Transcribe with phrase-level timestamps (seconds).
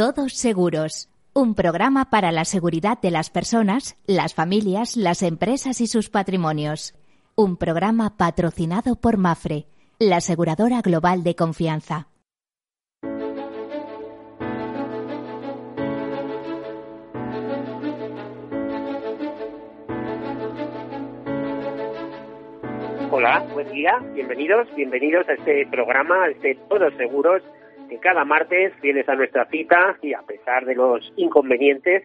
[0.00, 5.86] Todos Seguros, un programa para la seguridad de las personas, las familias, las empresas y
[5.88, 6.94] sus patrimonios.
[7.36, 9.66] Un programa patrocinado por Mafre,
[9.98, 12.08] la aseguradora global de confianza.
[23.10, 27.42] Hola, buen día, bienvenidos, bienvenidos a este programa, a este Todos Seguros,
[27.90, 32.04] que cada martes vienes a nuestra cita y a pesar de los inconvenientes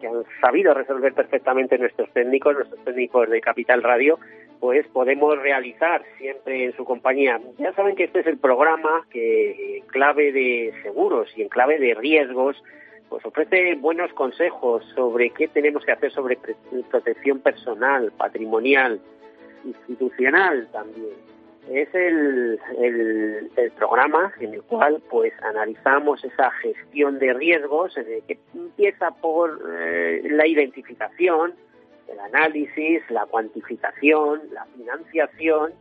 [0.00, 4.20] que han sabido resolver perfectamente nuestros técnicos, nuestros técnicos de Capital Radio,
[4.60, 7.40] pues podemos realizar siempre en su compañía.
[7.58, 11.78] Ya saben que este es el programa que en clave de seguros y en clave
[11.78, 12.62] de riesgos
[13.08, 16.38] pues ofrece buenos consejos sobre qué tenemos que hacer sobre
[16.90, 19.00] protección personal, patrimonial,
[19.64, 21.33] institucional también
[21.70, 28.38] es el, el, programa en el cual pues analizamos esa gestión de riesgos eh, que
[28.54, 31.54] empieza por eh, la identificación,
[32.08, 35.72] el análisis, la cuantificación, la financiación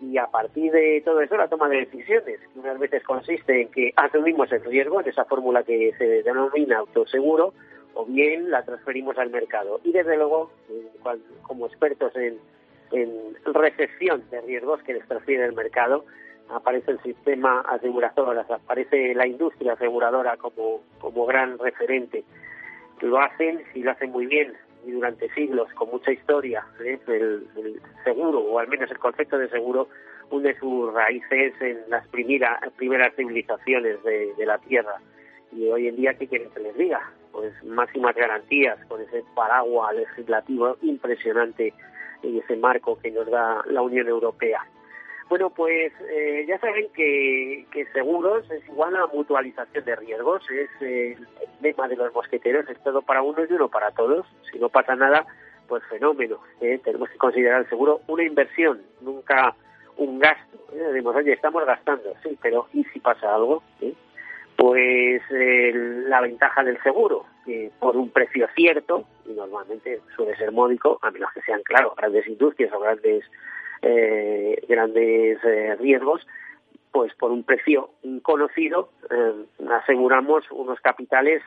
[0.00, 3.68] y a partir de todo eso la toma de decisiones, que unas veces consiste en
[3.68, 7.52] que asumimos el riesgo en esa fórmula que se denomina autoseguro
[7.94, 9.80] o bien la transferimos al mercado.
[9.82, 10.52] Y desde luego,
[11.42, 12.38] como expertos en
[12.92, 16.04] en recepción de riesgos que les transfiere el mercado.
[16.48, 22.24] Aparece el sistema asegurador, aparece la industria aseguradora como, como gran referente.
[23.00, 24.54] Lo hacen y lo hacen muy bien
[24.86, 26.64] y durante siglos, con mucha historia.
[26.84, 26.98] ¿eh?
[27.06, 29.88] El, seguro, o al menos el concepto de seguro,
[30.30, 34.96] une sus raíces en las primera, primeras civilizaciones de, de la Tierra.
[35.52, 37.10] Y hoy en día, ¿qué quieren que les diga?
[37.32, 41.72] Pues máximas garantías con ese paraguas legislativo impresionante
[42.22, 44.66] y ese marco que nos da la Unión Europea.
[45.28, 50.70] Bueno, pues eh, ya saben que, que, seguros es igual a mutualización de riesgos, es
[50.80, 51.18] el
[51.60, 54.26] lema de los mosqueteros, es todo para uno y uno para todos.
[54.50, 55.26] Si no pasa nada,
[55.68, 56.38] pues fenómeno.
[56.62, 56.80] ¿eh?
[56.82, 59.54] Tenemos que considerar el seguro una inversión, nunca
[59.98, 60.56] un gasto.
[60.72, 60.78] ¿eh?
[60.78, 63.62] Decimos, oye, estamos gastando, sí, pero ¿y si pasa algo?
[64.58, 70.98] Pues la ventaja del seguro, que por un precio cierto, y normalmente suele ser módico,
[71.00, 73.24] a menos que sean, claro, grandes industrias o grandes,
[73.82, 76.26] eh, grandes eh, riesgos,
[76.90, 77.90] pues por un precio
[78.22, 81.40] conocido eh, aseguramos unos capitales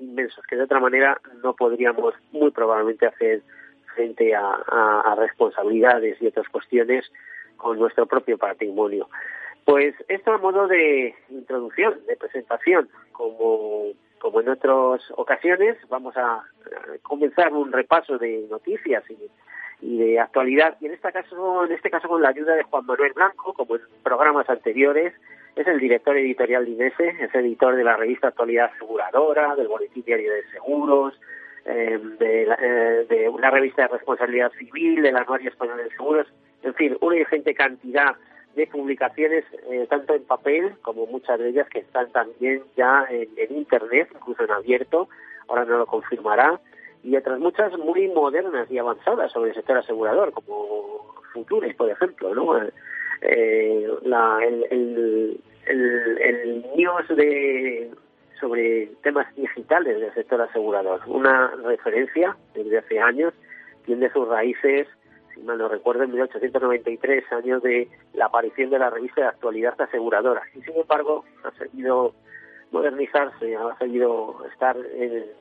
[0.00, 3.42] inmensos que de otra manera no podríamos muy probablemente hacer
[3.94, 7.04] frente a responsabilidades y otras cuestiones
[7.56, 9.08] con nuestro propio patrimonio.
[9.64, 16.42] Pues esto a modo de introducción, de presentación, como, como en otras ocasiones, vamos a
[17.02, 19.04] comenzar un repaso de noticias
[19.80, 22.84] y, de actualidad, y en este caso, en este caso con la ayuda de Juan
[22.84, 25.14] Manuel Blanco, como en programas anteriores,
[25.56, 30.04] es el director editorial de INESE, es editor de la revista Actualidad Aseguradora, del Boletín
[30.04, 31.18] Diario de Seguros,
[31.64, 36.26] eh, de, la, eh, de una revista de responsabilidad civil, del Anuario Español de Seguros,
[36.62, 38.16] en fin, una ingente cantidad
[38.54, 43.56] de publicaciones eh, tanto en papel como muchas de ellas que están también ya en,
[43.56, 45.08] internet, incluso en abierto,
[45.48, 46.60] ahora no lo confirmará,
[47.02, 52.34] y otras muchas muy modernas y avanzadas sobre el sector asegurador, como Futures, por ejemplo,
[52.34, 52.60] ¿no?
[53.22, 57.90] Eh, la, el, el, el, news de
[58.40, 63.34] sobre temas digitales del sector asegurador, una referencia desde hace años,
[63.84, 64.88] tiene sus raíces
[65.34, 69.80] si mal no recuerdo, en 1893, años de la aparición de la revista de actualidad
[69.80, 70.42] aseguradora.
[70.54, 72.14] Y sin embargo, ha seguido
[72.70, 75.32] modernizarse, ha seguido estar eh,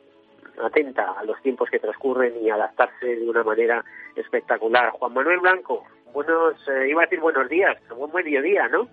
[0.61, 3.83] atenta a los tiempos que transcurren y adaptarse de una manera
[4.15, 4.91] espectacular.
[4.91, 5.83] Juan Manuel Blanco,
[6.13, 8.87] buenos, eh, iba a decir buenos días, buen mediodía, ¿no?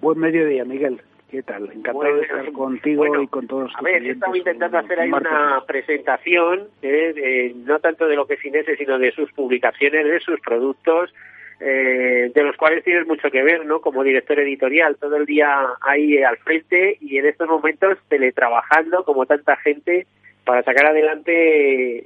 [0.00, 1.00] Buen mediodía, Miguel.
[1.30, 1.70] ¿Qué tal?
[1.70, 3.70] Encantado de estar contigo y con todos.
[3.76, 8.44] A ver, estamos intentando hacer ahí una presentación, eh, no tanto de lo que es
[8.44, 11.12] Inese, sino de sus publicaciones, de sus productos,
[11.60, 13.80] eh, de los cuales tienes mucho que ver, ¿no?
[13.80, 19.26] Como director editorial, todo el día ahí al frente y en estos momentos teletrabajando como
[19.26, 20.06] tanta gente
[20.44, 22.04] para sacar adelante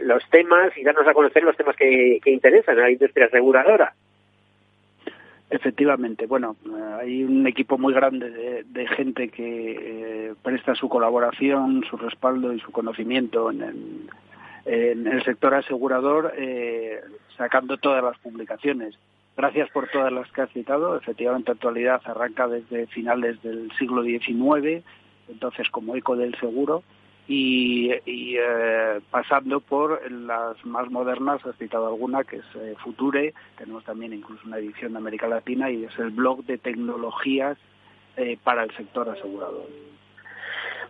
[0.00, 3.94] los temas y darnos a conocer los temas que, que interesan a la industria aseguradora.
[5.52, 11.84] Efectivamente, bueno, eh, hay un equipo muy grande de, gente que eh, presta su colaboración,
[11.90, 14.08] su respaldo y su conocimiento en,
[14.64, 17.02] el sector asegurador, eh,
[17.36, 18.94] sacando todas las publicaciones.
[19.36, 20.96] Gracias por todas las que has citado.
[20.96, 24.82] Efectivamente, actualidad arranca desde finales del siglo XIX,
[25.28, 26.82] entonces como eco del seguro,
[27.28, 33.84] y, eh, pasando por las más modernas, has citado alguna, que es eh, Future, tenemos
[33.84, 37.56] también incluso una edición de América Latina y es el blog de tecnologías
[38.16, 39.66] eh, para el sector asegurador.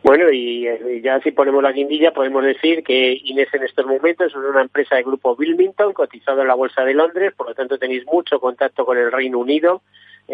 [0.03, 4.33] Bueno, y, eh, ya si ponemos la guindilla, podemos decir que Inés en estos momentos
[4.33, 7.79] es una empresa del grupo Wilmington, cotizado en la Bolsa de Londres, por lo tanto
[7.79, 9.83] tenéis mucho contacto con el Reino Unido.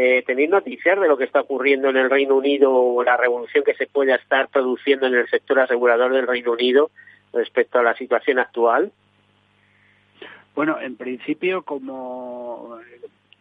[0.00, 3.64] Eh, ¿Tenéis noticias de lo que está ocurriendo en el Reino Unido o la revolución
[3.64, 6.92] que se pueda estar produciendo en el sector asegurador del Reino Unido
[7.32, 8.92] respecto a la situación actual?
[10.54, 12.78] Bueno, en principio, como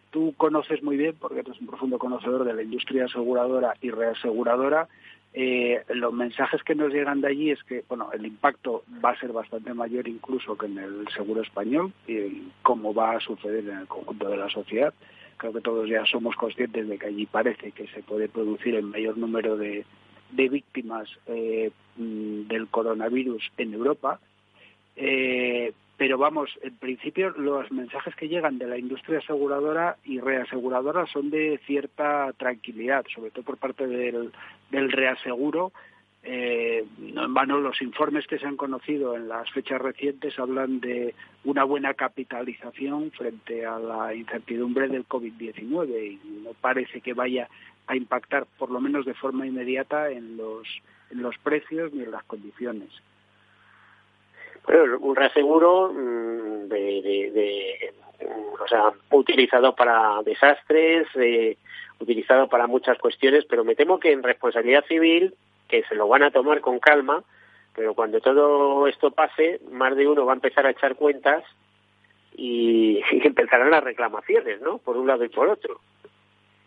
[0.09, 4.87] tú conoces muy bien, porque eres un profundo conocedor de la industria aseguradora y reaseguradora,
[5.35, 9.19] eh, los mensajes que nos llegan de allí es que bueno el impacto va a
[9.19, 13.77] ser bastante mayor incluso que en el seguro español y cómo va a suceder en
[13.79, 14.93] el conjunto de la sociedad
[15.37, 18.85] creo que todos ya somos conscientes de que allí parece que se puede producir el
[18.85, 19.85] mayor número de,
[20.31, 24.19] víctimas eh, mm, del coronavirus en Europa
[24.97, 31.07] eh, pero vamos, en principio los mensajes que llegan de la industria aseguradora y reaseguradora
[31.07, 34.31] son de cierta tranquilidad, sobre todo por parte del,
[34.69, 35.71] reaseguro.
[36.23, 40.81] Eh, no en vano los informes que se han conocido en las fechas recientes hablan
[40.81, 41.15] de
[41.45, 47.47] una buena capitalización frente a la incertidumbre del COVID-19 y no parece que vaya
[47.87, 50.67] a impactar, por lo menos de forma inmediata, en los,
[51.09, 52.89] en los precios ni en las condiciones.
[54.65, 57.93] Bueno, un reaseguro mm, de,
[58.59, 61.57] o sea, utilizado para desastres, eh,
[61.99, 65.33] utilizado para muchas cuestiones, pero me temo que en responsabilidad civil,
[65.67, 67.23] que se lo van a tomar con calma,
[67.75, 71.43] pero cuando todo esto pase, más de uno va a empezar a echar cuentas
[72.35, 74.77] y, empezarán las reclamaciones, ¿no?
[74.77, 75.79] Por un lado y por otro.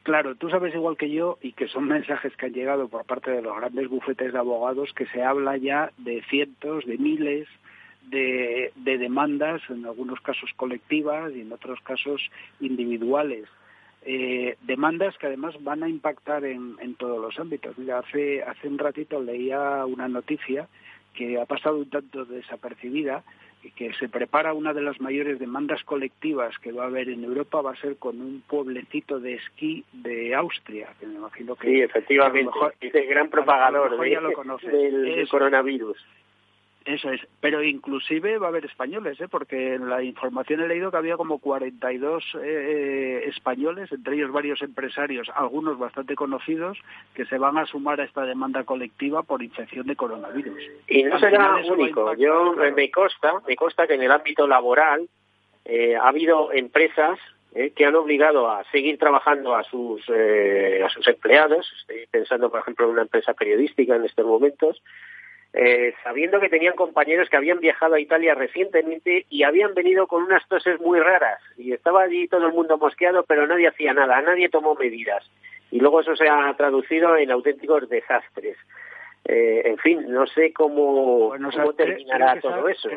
[0.02, 3.30] Claro, tú sabes igual que yo y que son mensajes que han llegado por parte
[3.30, 7.46] de los grandes bufetes de abogados que se habla ya de cientos, de miles,
[8.10, 12.30] de, demandas, en algunos casos colectivas y en otros casos
[12.60, 13.46] individuales.
[14.02, 17.76] Eh, demandas que además van a impactar en, en todos los ámbitos.
[17.76, 20.68] Mira, hace, hace un ratito leía una noticia
[21.14, 23.22] que ha pasado un tanto desapercibida
[23.62, 27.24] y que se prepara una de las mayores demandas colectivas que va a haber en
[27.24, 31.68] Europa va a ser con un pueblecito de esquí de Austria, que me imagino que
[31.68, 32.50] sí, efectivamente,
[32.80, 35.98] es el gran propagador del coronavirus.
[36.84, 39.28] Eso es, pero inclusive va a haber españoles, ¿eh?
[39.28, 44.32] porque en la información he leído que había como 42 eh, eh, españoles, entre ellos
[44.32, 46.78] varios empresarios, algunos bastante conocidos,
[47.14, 50.58] que se van a sumar a esta demanda colectiva por infección de coronavirus.
[50.88, 52.14] Y no será único.
[52.14, 55.06] Yo me consta, me consta que en el ámbito laboral
[55.66, 57.18] eh, ha habido empresas
[57.74, 61.68] que han obligado a seguir trabajando a sus a sus empleados.
[61.80, 64.80] Estoy pensando, por ejemplo, en una empresa periodística en estos momentos
[65.52, 70.22] eh, sabiendo que tenían compañeros que habían viajado a Italia recientemente y habían venido con
[70.22, 74.20] unas toses muy raras y estaba allí todo el mundo mosqueado pero nadie hacía nada,
[74.22, 75.28] nadie tomó medidas
[75.70, 78.56] y luego eso se ha traducido en auténticos desastres.
[79.24, 81.32] Eh, en fin, no sé cómo,
[81.76, 82.88] terminará todo eso.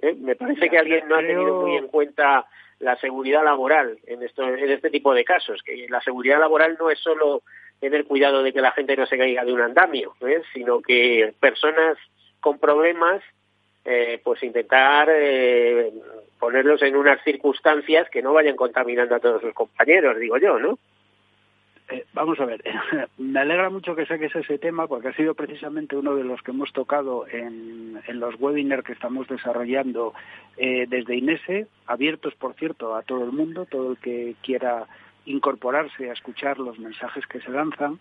[0.00, 0.14] ¿Eh?
[0.20, 2.46] Me parece que alguien no ha tenido muy en cuenta
[2.80, 6.90] la seguridad laboral en, esto, en este tipo de casos, que la seguridad laboral no
[6.90, 7.42] es solo
[7.80, 10.42] tener cuidado de que la gente no se caiga de un andamio, ¿eh?
[10.52, 11.96] sino que personas
[12.40, 13.22] con problemas,
[13.84, 15.92] eh, pues intentar eh,
[16.38, 20.78] ponerlos en unas circunstancias que no vayan contaminando a todos sus compañeros, digo yo, ¿no?
[22.12, 22.62] vamos a ver,
[23.16, 26.50] me alegra mucho que saques ese tema porque ha sido precisamente uno de los que
[26.50, 30.12] hemos tocado en, los webinars que estamos desarrollando
[30.58, 34.86] desde INESE, abiertos, por cierto, a todo el mundo, todo el que quiera
[35.26, 37.98] incorporarse a escuchar los mensajes que se lanzan,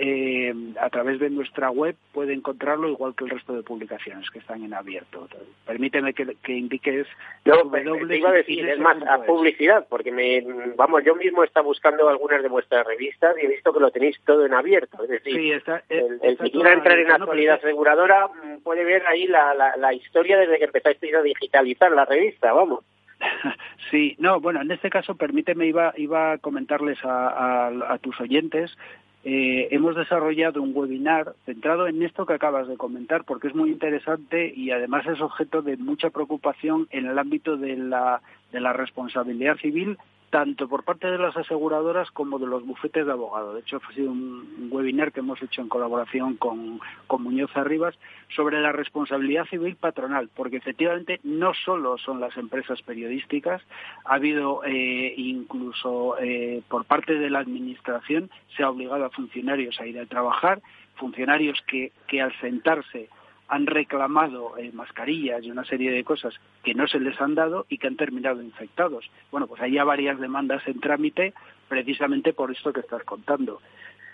[0.00, 4.38] eh, a través de nuestra web puede encontrarlo igual que el resto de publicaciones que
[4.38, 5.26] están en abierto.
[5.66, 7.08] Permíteme que, que indiques.
[7.44, 10.44] No, te iba a decir, es más, a publicidad, porque me,
[10.76, 14.16] vamos, yo mismo está buscando algunas de vuestras revistas y he visto que lo tenéis
[14.24, 15.02] todo en abierto.
[15.02, 19.04] Es decir, sí, está, eh, el, que quiera entrar en actualidad aseguradora mm, puede ver
[19.04, 22.84] ahí la, la, la historia desde que empezasteis a digitalizar la revista, vamos.
[23.90, 28.76] Sí, no, bueno, en este caso permíteme, iba, iba a comentarles a, tus oyentes
[29.24, 33.70] eh, hemos desarrollado un webinar centrado en esto que acabas de comentar, porque es muy
[33.70, 38.20] interesante y además es objeto de mucha preocupación en el ámbito de la,
[38.52, 39.98] de la responsabilidad civil
[40.30, 43.54] tanto por parte de las aseguradoras como de los bufetes de abogados.
[43.54, 46.80] De hecho, ha sido un, webinar que hemos hecho en colaboración con,
[47.18, 47.94] Muñoz Arribas
[48.34, 53.62] sobre la responsabilidad civil patronal, porque efectivamente no solo son las empresas periodísticas,
[54.04, 59.80] ha habido eh, incluso eh, por parte de la Administración se ha obligado a funcionarios
[59.80, 60.60] a ir a trabajar,
[60.96, 63.08] funcionarios que, que al sentarse
[63.48, 67.66] han reclamado eh, mascarillas y una serie de cosas que no se les han dado
[67.68, 69.10] y que han terminado infectados.
[69.30, 71.32] Bueno, pues hay ya varias demandas en trámite
[71.68, 73.60] precisamente por esto que estás contando.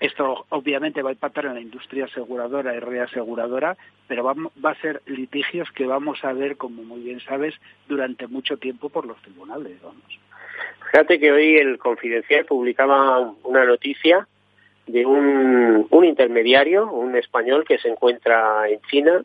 [0.00, 3.76] Esto obviamente va a impactar en la industria aseguradora y reaseguradora,
[4.06, 7.54] pero va, va, a ser litigios que vamos a ver, como muy bien sabes,
[7.88, 9.80] durante mucho tiempo por los tribunales.
[9.82, 10.18] Vamos.
[10.90, 14.28] Fíjate que hoy el Confidencial publicaba una noticia
[14.86, 19.22] de un, un intermediario, un español que se encuentra en China,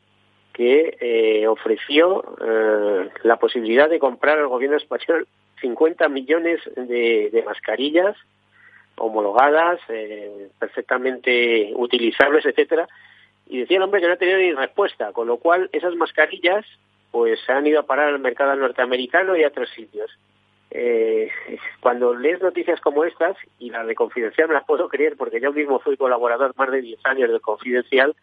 [0.60, 5.26] que eh, ofreció eh, la posibilidad de comprar al gobierno español
[5.62, 8.18] 50 millones de, mascarillas
[8.98, 12.90] homologadas, eh, perfectamente utilizables, etcétera,
[13.48, 16.66] y decía el hombre que no ha tenido ni respuesta, con lo cual esas mascarillas
[17.12, 20.12] pues se han ido a parar al mercado norteamericano y a otros sitios.
[20.72, 21.30] Eh,
[21.80, 25.52] cuando lees noticias como estas, y la de Confidencial me las puedo creer porque yo
[25.52, 28.16] mismo fui colaborador más de 10 años de Confidencial,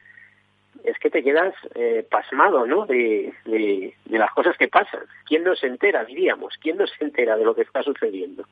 [0.84, 2.86] es que te quedas eh, pasmado, ¿no?
[2.86, 5.00] De, de, de, las cosas que pasan.
[5.24, 6.54] ¿Quién no se entera, diríamos?
[6.60, 8.44] ¿Quién no se entera de lo que está sucediendo?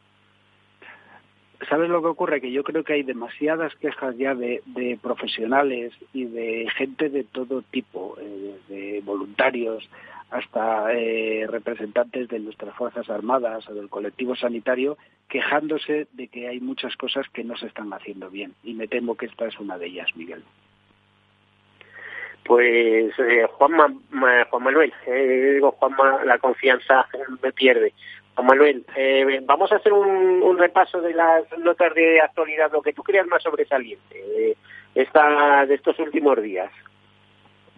[1.68, 2.40] ¿Sabes lo que ocurre?
[2.40, 4.62] Que yo creo que hay demasiadas quejas ya de,
[5.02, 9.88] profesionales y de gente de todo tipo, eh, de voluntarios,
[10.30, 16.60] hasta eh, representantes de nuestras Fuerzas Armadas o del colectivo sanitario quejándose de que hay
[16.60, 18.52] muchas cosas que no se están haciendo bien.
[18.64, 20.42] Y me temo que esta es una de ellas, Miguel.
[22.44, 24.00] Pues eh, Juan,
[24.50, 27.06] Juan Manuel, eh, digo Juanma, la confianza
[27.42, 27.94] me pierde.
[28.34, 32.92] Juan Manuel, eh, vamos a hacer un, repaso de las notas de actualidad, lo que
[32.92, 34.56] tú creas más sobresaliente de,
[34.94, 36.70] esta, de estos últimos días.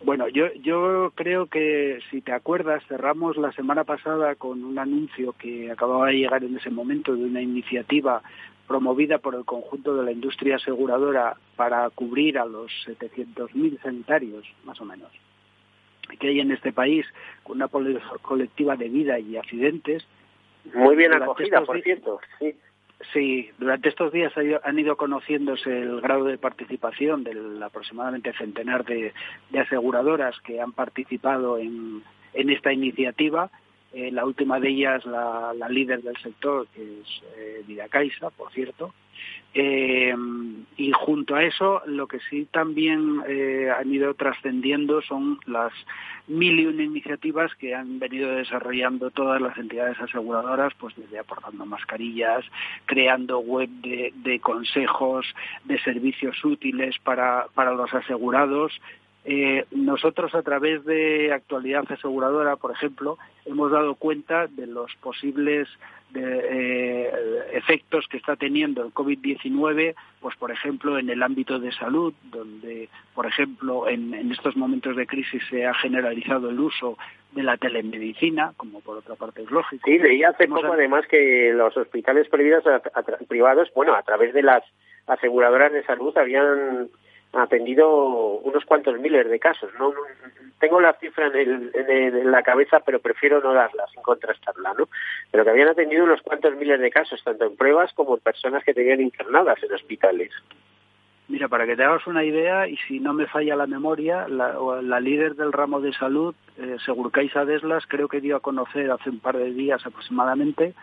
[0.03, 5.33] Bueno, yo, yo creo que si te acuerdas, cerramos la semana pasada con un anuncio
[5.33, 8.23] que acababa de llegar en ese momento de una iniciativa
[8.67, 14.81] promovida por el conjunto de la industria aseguradora para cubrir a los 700.000 sanitarios, más
[14.81, 15.11] o menos,
[16.19, 17.07] que hay en este país,
[17.43, 20.07] con una colectiva de vida y accidentes.
[20.75, 22.21] Muy bien acogida, por cierto.
[22.39, 22.55] Sí.
[23.13, 24.33] Sí, durante estos días
[24.65, 29.13] han ido conociéndose el grado de participación del aproximadamente centenar de,
[29.51, 33.51] de aseguradoras que han participado en, en esta iniciativa
[33.93, 38.53] eh, la última de ellas, la, la, líder del sector, que es eh, Vidacaisa, por
[38.53, 38.93] cierto.
[39.59, 40.15] Eh,
[40.77, 45.73] y junto a eso, lo que sí también eh, han ido trascendiendo son las
[46.27, 51.65] mil y una iniciativas que han venido desarrollando todas las entidades aseguradoras, pues desde aportando
[51.65, 52.45] mascarillas,
[52.85, 55.25] creando web de, de consejos,
[55.65, 58.79] de servicios útiles para, para los asegurados,
[59.29, 65.69] eh, nosotros a través de actualidad aseguradora, por ejemplo, hemos dado cuenta de los posibles
[66.11, 67.13] de, eh,
[67.55, 72.89] efectos que está teniendo el COVID-19, pues por ejemplo en el ámbito de salud, donde
[73.17, 76.97] por ejemplo en, en, estos momentos de crisis se ha generalizado el uso
[77.33, 79.83] de la telemedicina, como por otra parte es lógico.
[79.91, 84.33] Sí, leí hace poco además que los hospitales privados, a, a, privados, bueno, a través
[84.33, 84.63] de las
[85.09, 86.89] aseguradoras de salud habían
[87.33, 87.89] atendido
[88.39, 89.71] unos cuantos miles de casos.
[89.79, 89.93] No,
[90.59, 94.89] tengo la cifra en, el, en, la cabeza, pero prefiero no darla sin contrastarla, ¿no?
[95.31, 98.65] Pero que habían atendido unos cuantos miles de casos, tanto en pruebas como en personas
[98.65, 100.33] que tenían internadas en hospitales.
[101.29, 104.57] Mira, para que te hagas una idea, y si no me falla la memoria, la,
[104.81, 106.77] la líder del ramo de salud, eh,
[107.47, 110.75] Deslas, creo que dio a conocer hace un par de días aproximadamente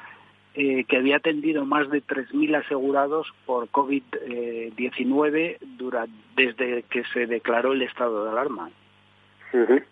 [0.55, 5.57] eh, que había atendido más de 3.000 asegurados por COVID-19 eh,
[6.35, 8.69] desde que se declaró el estado de alarma.
[9.51, 9.83] Uh -huh.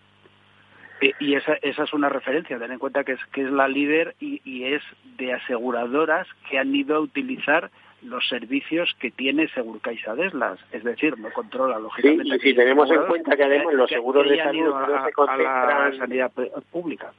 [1.01, 3.67] eh, y esa, esa es una referencia, ten en cuenta que es, que es la
[3.67, 4.83] líder y, y es
[5.17, 7.71] de aseguradoras que han ido a utilizar
[8.03, 12.23] los servicios que tiene Segurcaixa Deslas, es decir, no controla lógicamente.
[12.23, 15.11] Sí, y si tenemos en cuenta que además los seguros de salud a, no se
[15.13, 16.31] concentran a la sanidad
[16.71, 17.13] pública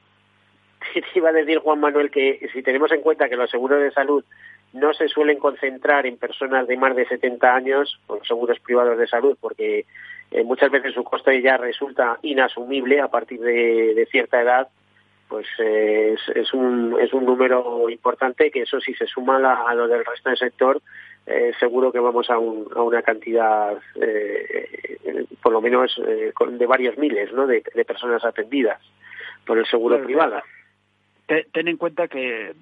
[1.15, 4.23] iba a decir Juan Manuel que si tenemos en cuenta que los seguros de salud
[4.73, 9.07] no se suelen concentrar en personas de más de 70 años, con seguros privados de
[9.07, 9.85] salud, porque
[10.31, 14.67] eh, muchas veces su coste ya resulta inasumible a partir de, de cierta edad,
[15.29, 19.69] pues eh, es, es, un, es un número importante que eso si se suma a,
[19.69, 20.81] a lo del resto del sector,
[21.27, 23.77] eh, seguro que vamos a, un, a una cantidad,
[25.41, 27.45] por lo menos eh, de varios miles ¿no?
[27.45, 28.81] de, de personas atendidas
[29.45, 30.41] por el seguro privado
[31.25, 32.53] ten en cuenta que,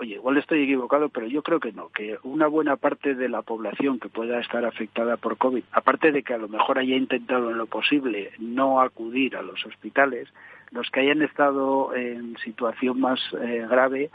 [0.00, 3.42] oye, igual estoy equivocado, pero yo creo que no, que una buena parte de la
[3.42, 7.50] población que pueda estar afectada por COVID, aparte de que a lo mejor haya intentado
[7.50, 10.28] en lo posible no acudir a los hospitales,
[10.70, 14.10] los que hayan estado en situación más eh, grave,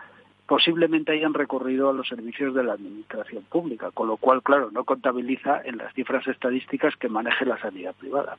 [0.48, 4.84] posiblemente hayan recorrido a los servicios de la administración pública, con lo cual, claro, no
[4.84, 8.38] contabiliza en las cifras estadísticas que maneje la sanidad privada.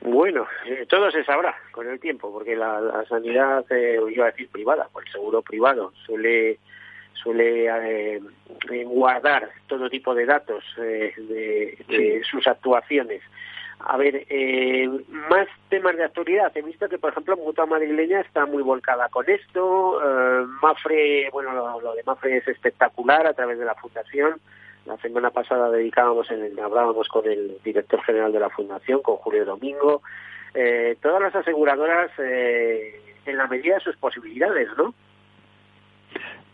[0.00, 4.30] Bueno, eh, todo se sabrá con el tiempo, porque la, la sanidad, eh, iba a
[4.30, 6.58] decir privada, pues el seguro privado suele
[7.14, 8.20] suele eh,
[8.84, 13.22] guardar todo tipo de datos de, sus actuaciones.
[13.80, 14.24] A ver,
[15.28, 16.56] más temas de actualidad.
[16.56, 20.00] He visto que, por ejemplo, Mutua Madrileña está muy volcada con esto.
[20.62, 24.40] Mafre, bueno, lo, de Mafre es espectacular a través de la Fundación.
[24.88, 29.44] La semana pasada dedicábamos, en hablábamos con el director general de la Fundación, con Julio
[29.44, 30.02] Domingo.
[31.00, 34.94] todas las aseguradoras en la medida de sus posibilidades, ¿no?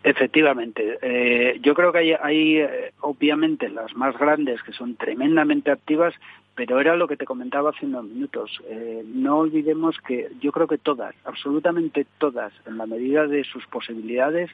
[0.05, 6.13] Efectivamente, eh, yo creo que hay, eh, obviamente las más grandes que son tremendamente activas,
[6.55, 8.61] pero era lo que te comentaba hace unos minutos.
[8.69, 13.67] Eh, no olvidemos que yo creo que todas, absolutamente todas, en la medida de sus
[13.67, 14.51] posibilidades,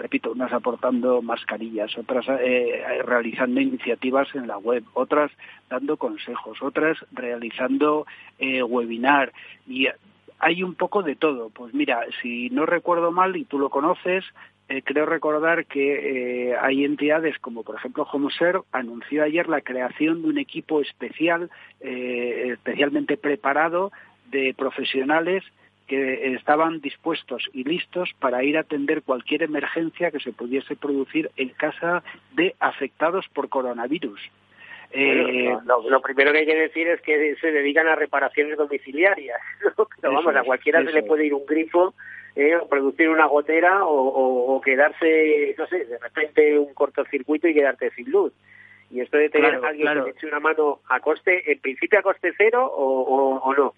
[0.00, 2.26] repito, unas aportando mascarillas, otras
[3.04, 5.30] realizando iniciativas en la web, otras
[5.68, 8.06] dando consejos, otras realizando
[8.40, 9.32] webinar
[9.68, 9.86] y
[10.40, 11.50] hay un poco de todo.
[11.50, 14.24] Pues mira, si no recuerdo mal y tú lo conoces,
[14.68, 20.22] eh, creo recordar que eh, hay entidades como por ejemplo Homoser anunció ayer la creación
[20.22, 23.92] de un equipo especial, eh, especialmente preparado
[24.30, 25.42] de profesionales
[25.90, 31.32] que estaban dispuestos y listos para ir a atender cualquier emergencia que se pudiese producir
[31.36, 34.20] en casa de afectados por coronavirus.
[34.92, 39.40] Eh, lo, primero que hay que decir es que se dedican a reparaciones domiciliarias,
[40.00, 41.92] pero vamos, a cualquiera se le puede ir un grifo,
[42.36, 47.90] eh, o producir una gotera o, quedarse, no sé, de repente un cortocircuito y quedarte
[47.96, 48.32] sin luz.
[48.92, 51.98] Y esto de tener a alguien que te eche una mano a coste, en principio
[51.98, 53.74] a coste cero o, no.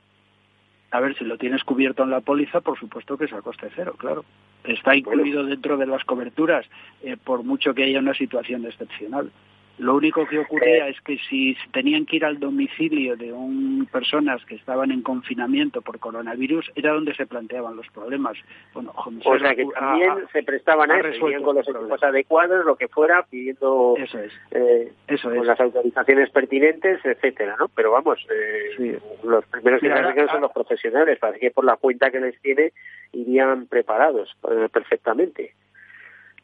[0.93, 3.69] A ver, si lo tienes cubierto en la póliza, por supuesto que es a coste
[3.75, 4.27] cero, claro.
[4.63, 6.67] Está incluido dentro de las coberturas,
[7.03, 9.33] eh, por mucho que haya una situación excepcional.
[9.79, 14.45] Lo único que ocurría es que si tenían que ir al domicilio de un, personas
[14.45, 18.37] que estaban en confinamiento por coronavirus, era donde se planteaban los problemas.
[18.75, 22.89] Bueno, o sea que también se prestaban a eso, con los equipos adecuados, lo que
[22.89, 24.33] fuera, pidiendo eso es.
[24.51, 27.69] Eh, eso con las autorizaciones pertinentes, etcétera, ¿no?
[27.69, 32.11] Pero vamos, eh, los primeros que se son los profesionales, para que por la cuenta
[32.11, 32.73] que les tiene
[33.13, 35.55] irían preparados eh, perfectamente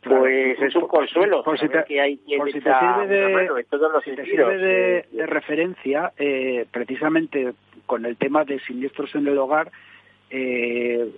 [0.03, 3.65] pues es un consuelo por si te, que hay quien por si te sirve de,
[3.69, 7.53] todos los de, referencia eh, precisamente
[7.87, 9.71] con el tema de siniestros en el hogar
[10.31, 11.11] eh,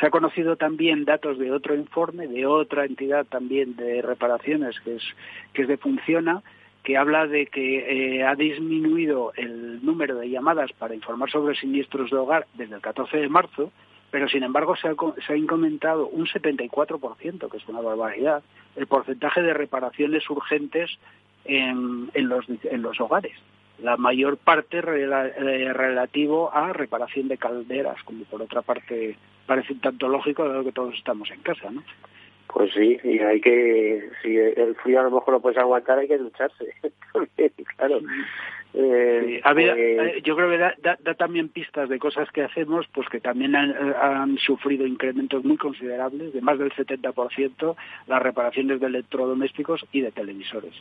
[0.00, 4.96] se ha conocido también datos de otro informe de otra entidad también de reparaciones que
[4.96, 5.04] es
[5.52, 6.42] que es de Funciona
[6.84, 12.10] que habla de que eh, ha disminuido el número de llamadas para informar sobre siniestros
[12.10, 13.72] de hogar desde el 14 de marzo
[14.16, 14.94] pero sin embargo se ha,
[15.26, 18.42] se ha incrementado un 74%, que es una barbaridad,
[18.74, 20.90] el porcentaje de reparaciones urgentes
[21.44, 23.34] en, en, los, en los hogares.
[23.78, 29.80] La mayor parte eh, relativo a reparación de calderas, como por otra parte parece un
[29.80, 31.82] tanto lógico, dado que todos estamos en casa, ¿no?
[32.52, 36.08] Pues sí, y hay que, si el frío a lo mejor lo puedes aguantar, hay
[36.08, 36.72] que ducharse.
[37.76, 38.00] claro.
[38.78, 43.20] Eh, pues eh, yo creo que da, también pistas de cosas que hacemos, pues que
[43.20, 47.74] también han, sufrido incrementos muy considerables, de más del 70%,
[48.06, 50.74] las reparaciones de electrodomésticos y de televisores.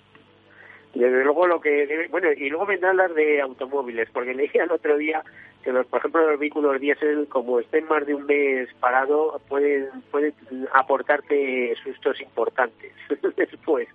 [0.94, 4.98] Desde luego lo que bueno y luego vendrán las de automóviles porque leía el otro
[4.98, 5.24] día
[5.66, 9.90] que los por ejemplo los vehículos diésel como estén más de un mes parado pueden
[10.12, 10.34] pueden
[10.72, 12.94] aportarte sustos importantes
[13.36, 13.88] después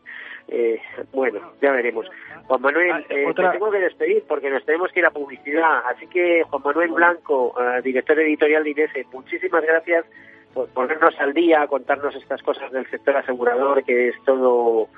[0.48, 0.80] eh,
[1.12, 2.06] bueno ya veremos
[2.48, 5.84] Juan Manuel ah, eh, te tengo que despedir porque nos tenemos que ir a publicidad
[5.86, 10.04] así que Juan Manuel Blanco eh, director editorial de INESE muchísimas gracias
[10.52, 14.88] por ponernos al día contarnos estas cosas del sector asegurador que es todo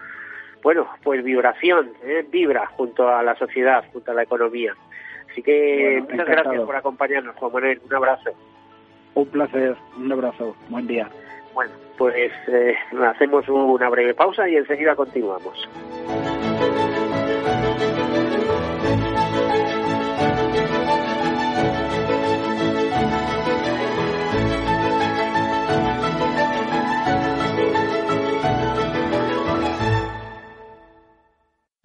[0.63, 2.25] bueno, pues vibración, ¿eh?
[2.31, 4.77] vibra junto a la sociedad, junto a la economía.
[5.33, 7.81] Así que muchas gracias por acompañarnos, Juan Manuel.
[7.87, 8.31] Un abrazo.
[9.15, 10.55] Un placer, un abrazo.
[10.69, 11.09] Buen día.
[11.55, 12.75] Bueno, pues eh,
[13.07, 15.69] hacemos una breve pausa y enseguida continuamos.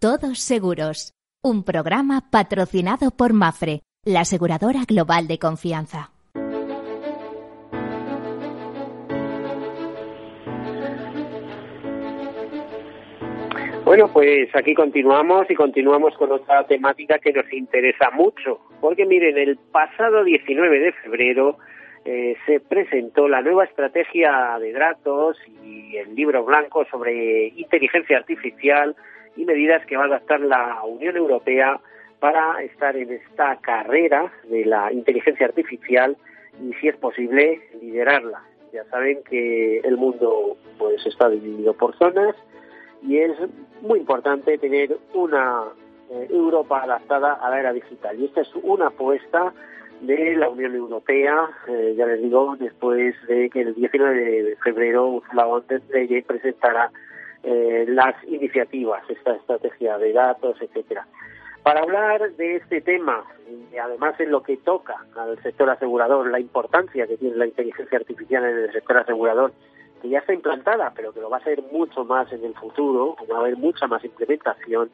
[0.00, 1.12] Todos seguros.
[1.42, 6.12] Un programa patrocinado por Mafre, la aseguradora global de confianza.
[13.84, 19.36] Bueno, pues aquí continuamos y continuamos con otra temática que nos interesa mucho, porque miren,
[19.36, 21.58] el pasado 19 de febrero
[22.04, 28.94] eh, se presentó la nueva estrategia de datos y el libro blanco sobre inteligencia artificial
[29.38, 31.80] y medidas que va a adaptar la Unión Europea
[32.18, 36.16] para estar en esta carrera de la inteligencia artificial
[36.60, 38.42] y, si es posible, liderarla.
[38.72, 42.34] Ya saben que el mundo pues está dividido por zonas
[43.02, 43.36] y es
[43.80, 45.66] muy importante tener una
[46.10, 48.18] eh, Europa adaptada a la era digital.
[48.18, 49.54] Y esta es una apuesta
[50.00, 55.08] de la Unión Europea, eh, ya les digo, después de que el 19 de febrero
[55.08, 56.90] Ursula von der Leyen presentara
[57.42, 61.06] eh, las iniciativas, esta estrategia de datos, etcétera.
[61.62, 63.24] Para hablar de este tema,
[63.72, 67.98] y además en lo que toca al sector asegurador, la importancia que tiene la inteligencia
[67.98, 69.52] artificial en el sector asegurador
[70.00, 73.16] que ya está implantada, pero que lo va a ser mucho más en el futuro,
[73.30, 74.90] va a haber mucha más implementación.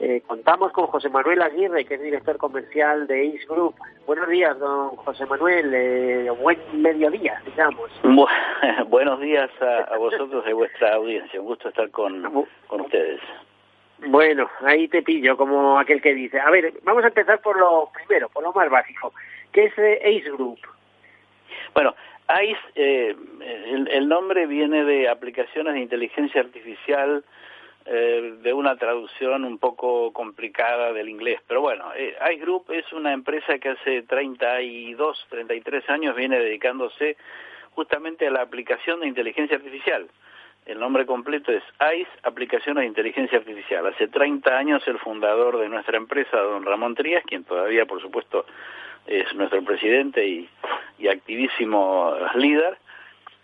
[0.00, 3.74] Eh, contamos con José Manuel Aguirre, que es director comercial de Ace Group.
[4.06, 5.72] Buenos días, don José Manuel.
[5.72, 7.90] Eh, buen mediodía, digamos.
[8.88, 11.40] buenos días a, vosotros y a vuestra audiencia.
[11.40, 13.20] Un gusto estar con, con ustedes.
[14.06, 16.40] Bueno, ahí te pillo, como aquel que dice.
[16.40, 19.12] A ver, vamos a empezar por lo primero, por lo más básico.
[19.52, 20.58] ¿Qué es eh, Ace Group?
[21.72, 21.94] Bueno,
[22.28, 23.16] ICE, eh,
[23.90, 27.24] el, nombre viene de aplicaciones de inteligencia artificial,
[27.86, 31.40] eh, de una traducción un poco complicada del inglés.
[31.46, 37.16] Pero bueno, eh, ICE Group es una empresa que hace 32, 33 años viene dedicándose
[37.72, 40.08] justamente a la aplicación de inteligencia artificial.
[40.66, 43.86] El nombre completo es ICE, Aplicaciones de Inteligencia Artificial.
[43.86, 48.46] Hace 30 años el fundador de nuestra empresa, don Ramón Trías, quien todavía, por supuesto,
[49.06, 50.48] es nuestro presidente y,
[51.06, 52.78] activísimo líder,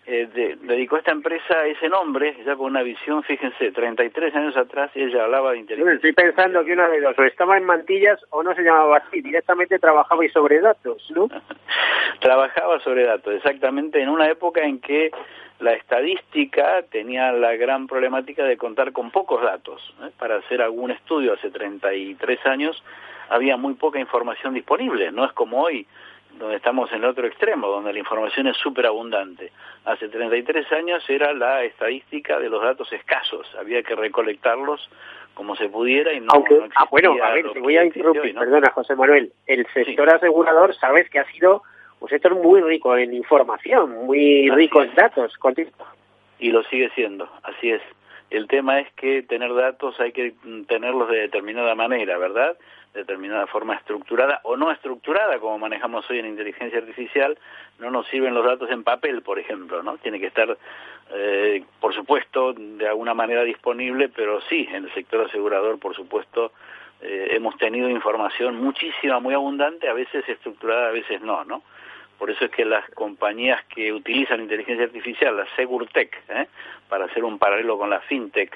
[0.05, 4.89] eh, dedicó a esta empresa ese nombre, ya con una visión, fíjense, 33 años atrás
[4.95, 5.95] ella hablaba de inteligencia.
[5.95, 9.21] Estoy pensando que una de dos, o estaba en mantillas o no se llamaba así,
[9.21, 11.27] directamente trabajaba y sobre datos, ¿no?
[12.19, 15.11] trabajaba sobre datos, exactamente, en una época en que
[15.59, 19.93] la estadística tenía la gran problemática de contar con pocos datos.
[20.01, 20.09] ¿eh?
[20.17, 22.83] Para hacer algún estudio hace 33 años
[23.29, 25.87] había muy poca información disponible, no es como hoy,
[26.37, 29.51] donde estamos en el otro extremo, donde la información es súper abundante.
[29.85, 34.89] Hace 33 años era la estadística de los datos escasos, había que recolectarlos
[35.33, 38.71] como se pudiera y no, Aunque, Ah, bueno, a ver, te voy a interrumpir, perdona
[38.71, 41.63] José Manuel, el sector asegurador sabes que ha sido
[41.99, 45.37] un sector muy rico en información, muy rico en datos.
[46.39, 47.81] Y lo sigue siendo, así es.
[48.31, 50.33] El tema es que tener datos hay que
[50.67, 52.57] tenerlos de determinada manera, ¿verdad?
[52.93, 57.37] determinada forma estructurada o no estructurada, como manejamos hoy en inteligencia artificial,
[57.79, 59.97] no nos sirven los datos en papel, por ejemplo, ¿no?
[59.97, 60.57] Tiene que estar,
[61.13, 66.51] eh, por supuesto, de alguna manera disponible, pero sí, en el sector asegurador, por supuesto,
[67.01, 71.63] eh, hemos tenido información muchísima, muy abundante, a veces estructurada, a veces no, ¿no?
[72.19, 76.47] Por eso es que las compañías que utilizan inteligencia artificial, la Segurtech, ¿eh?
[76.91, 78.51] Para hacer un paralelo con la FinTech,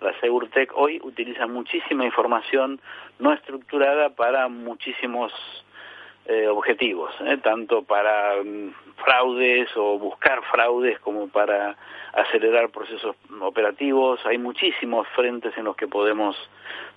[0.00, 2.80] la Segurtech hoy utiliza muchísima información
[3.18, 5.32] no estructurada para muchísimos
[6.26, 7.38] eh, objetivos, ¿eh?
[7.42, 11.76] tanto para mm, fraudes o buscar fraudes como para
[12.12, 14.20] acelerar procesos operativos.
[14.24, 16.36] Hay muchísimos frentes en los que podemos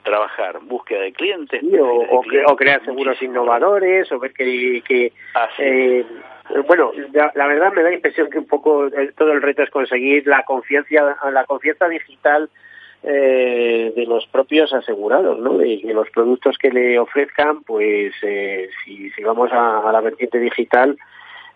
[0.03, 0.59] trabajar.
[0.61, 1.61] Búsqueda de clientes.
[1.79, 4.81] o, crear seguros innovadores, o ver que...
[4.87, 5.13] que
[5.59, 6.05] eh,
[6.67, 10.27] bueno, la, verdad me da la impresión que un poco todo el reto es conseguir
[10.27, 12.49] la confianza, la confianza digital
[13.07, 15.59] eh, de los propios asegurados, ¿no?
[15.59, 20.39] De que los productos que le ofrezcan, pues eh, si, si vamos a, la vertiente
[20.39, 20.97] digital,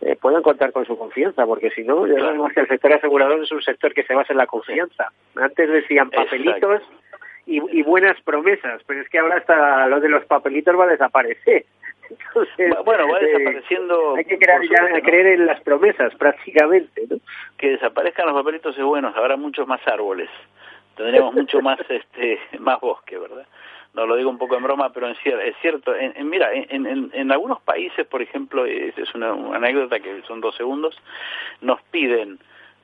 [0.01, 3.43] eh, puedan contar con su confianza, porque si no, ya sabemos que el sector asegurador
[3.43, 5.12] es un sector que se basa en la confianza.
[5.35, 6.81] Antes decían papelitos
[7.45, 10.89] y, y, buenas promesas, pero es que ahora hasta lo de los papelitos va a
[10.89, 11.65] desaparecer.
[12.85, 14.15] bueno, va eh, desapareciendo...
[14.15, 17.17] hay que ya, creer en las promesas, prácticamente, ¿no?
[17.57, 20.29] Que desaparezcan los papelitos es bueno, habrá muchos más árboles,
[20.95, 23.45] tendremos mucho más este más bosque, ¿verdad?
[23.93, 25.17] No lo digo un poco en broma, pero es
[25.62, 25.95] cierto.
[25.95, 30.56] En, mira, en, en, algunos países, por ejemplo, es, es una, anécdota que son dos
[30.56, 30.95] segundos,
[31.62, 32.39] nos piden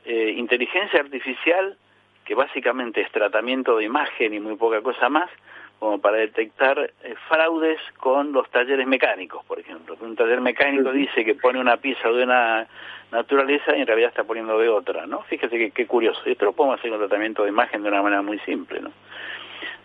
[0.06, 1.78] eh, inteligencia artificial,
[2.26, 5.30] que básicamente es tratamiento de imagen y muy poca cosa más,
[5.78, 9.96] como para detectar eh, fraudes con los talleres mecánicos, por ejemplo.
[10.02, 12.68] Un taller mecánico dice que pone una pieza de una
[13.12, 15.22] naturaleza y en realidad está poniendo de otra, ¿no?
[15.24, 16.20] Fíjese qué curioso.
[16.26, 18.92] Esto lo podemos hacer con tratamiento de imagen de una manera muy simple, ¿no?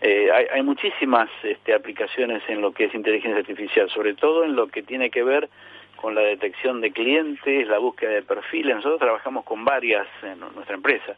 [0.01, 4.57] Eh, hay, hay, muchísimas este, aplicaciones en lo que es inteligencia artificial, sobre todo en
[4.57, 5.49] lo que tiene que ver
[5.97, 8.77] con la detección de clientes, la búsqueda de perfiles.
[8.77, 11.17] Nosotros trabajamos con varias en nuestra empresa,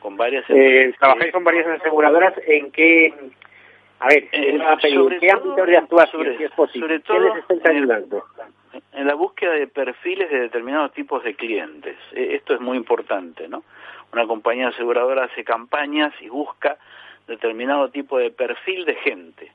[0.00, 0.44] con varias.
[0.48, 3.14] Eh, ¿Trabajáis con varias aseguradoras en qué
[4.00, 4.58] a ver, eh,
[4.92, 7.00] sobre ¿qué ámbito de actuación sobre, es posible?
[7.00, 8.24] todo, les ayudando?
[8.92, 11.96] En, la búsqueda de perfiles de determinados tipos de clientes.
[12.12, 13.62] Eh, esto es muy importante, ¿no?
[14.12, 16.76] Una compañía aseguradora hace campañas y busca
[17.26, 19.52] determinado tipo de perfil de gente,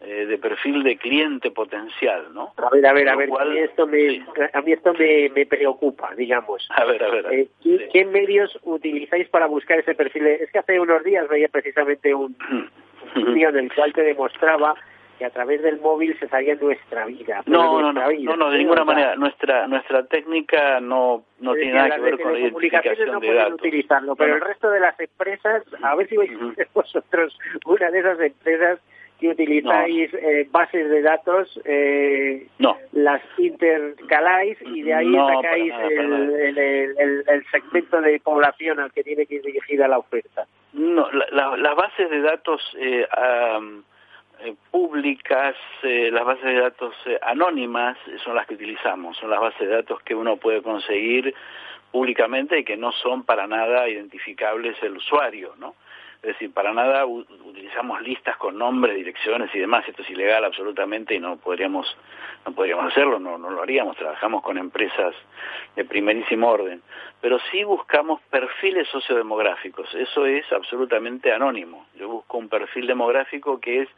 [0.00, 2.52] eh, de perfil de cliente potencial, ¿no?
[2.56, 5.46] A ver, a ver, a ver, a mí esto me, a mí esto me, me,
[5.46, 6.68] preocupa, digamos.
[6.70, 7.26] A ver, a ver.
[7.32, 7.48] Eh,
[7.92, 10.26] ¿qué, medios utilizáis para buscar ese perfil?
[10.26, 12.36] Es que hace unos días veía precisamente un,
[13.14, 14.74] vídeo en el cual te demostraba
[15.22, 17.42] que a través del móvil se salía nuestra vida.
[17.46, 19.14] No, no, no, no, no, de ninguna manera.
[19.14, 23.54] Nuestra nuestra técnica no no tiene nada que ver con la identificación no de datos.
[23.54, 26.30] utilizarlo, pero el resto de las empresas, a ver si vais
[26.74, 28.80] vosotros una de esas empresas
[29.20, 32.76] que utilizáis eh, bases de datos, eh, no.
[32.90, 39.26] las intercaláis y de ahí sacáis el, el, el, segmento de población al que tiene
[39.26, 40.48] que ir dirigida la oferta.
[40.72, 43.82] No, las bases de datos eh, eh,
[44.70, 49.60] públicas, eh, las bases de datos eh, anónimas son las que utilizamos, son las bases
[49.60, 51.34] de datos que uno puede conseguir
[51.90, 55.74] públicamente y que no son para nada identificables el usuario, ¿no?
[56.22, 59.84] Es decir, para nada utilizamos listas con nombres, direcciones y demás.
[59.88, 61.96] Esto es ilegal absolutamente y no podríamos,
[62.46, 63.96] no podríamos hacerlo, no, no lo haríamos.
[63.96, 65.16] Trabajamos con empresas
[65.74, 66.80] de primerísimo orden.
[67.20, 69.92] Pero sí buscamos perfiles sociodemográficos.
[69.96, 71.86] Eso es absolutamente anónimo.
[71.96, 73.88] Yo busco un perfil demográfico que es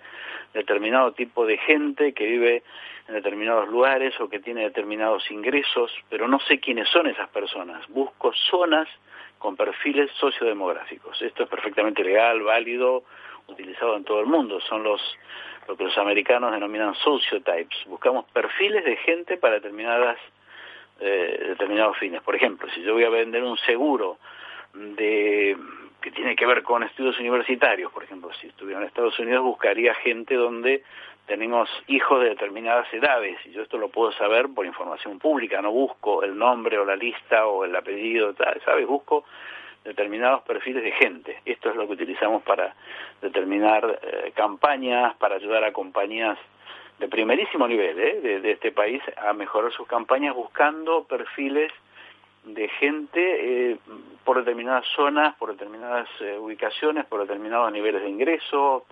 [0.54, 2.62] determinado tipo de gente que vive
[3.06, 7.86] en determinados lugares o que tiene determinados ingresos, pero no sé quiénes son esas personas.
[7.88, 8.88] Busco zonas
[9.44, 11.20] con perfiles sociodemográficos.
[11.20, 13.04] Esto es perfectamente legal, válido,
[13.46, 14.58] utilizado en todo el mundo.
[14.62, 15.02] Son los
[15.68, 17.84] lo que los americanos denominan sociotypes.
[17.84, 20.16] Buscamos perfiles de gente para determinadas
[20.98, 22.22] eh, determinados fines.
[22.22, 24.16] Por ejemplo, si yo voy a vender un seguro
[24.72, 25.54] de
[26.00, 29.92] que tiene que ver con estudios universitarios, por ejemplo, si estuviera en Estados Unidos buscaría
[29.96, 30.82] gente donde
[31.26, 35.72] tenemos hijos de determinadas edades y yo esto lo puedo saber por información pública, no
[35.72, 38.34] busco el nombre o la lista o el apellido,
[38.64, 38.86] ¿sabes?
[38.86, 39.24] Busco
[39.84, 41.40] determinados perfiles de gente.
[41.44, 42.74] Esto es lo que utilizamos para
[43.20, 46.38] determinar eh, campañas, para ayudar a compañías
[46.98, 48.40] de primerísimo nivel ¿eh?
[48.40, 51.72] de, este país a mejorar sus campañas buscando perfiles
[52.44, 53.78] de gente eh,
[54.24, 56.08] por determinadas zonas, por determinadas
[56.38, 58.84] ubicaciones, por determinados niveles de ingreso,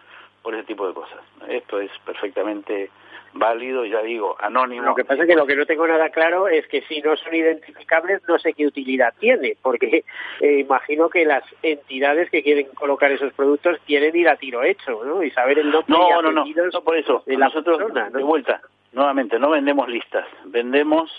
[0.43, 1.21] por ese tipo de cosas.
[1.49, 2.91] Esto es perfectamente
[3.35, 4.87] válido, ya digo, anónimo.
[4.87, 7.17] Lo que pasa es que lo que no tengo nada claro es que si no
[7.17, 10.05] son identificables no sé qué utilidad tiene, porque
[10.41, 15.03] eh, imagino que las entidades que quieren colocar esos productos quieren ir a tiro hecho,
[15.05, 15.23] ¿no?
[15.23, 17.81] Y saber el nombre no, no, no, no, por eso, de nosotros,
[18.13, 18.61] de vuelta,
[18.93, 21.11] nuevamente, no vendemos listas, vendemos